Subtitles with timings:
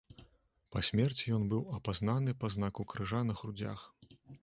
[0.75, 3.79] Па смерці ён быў апазнаны па знаку крыжа на грудзях.